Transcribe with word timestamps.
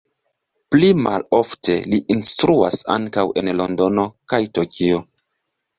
Pli 0.75 0.87
malofte 1.07 1.75
li 1.93 2.01
instruas 2.15 2.81
ankaŭ 2.97 3.29
en 3.43 3.55
Londono 3.61 4.11
kaj 4.33 4.43
Tokio. 4.59 5.07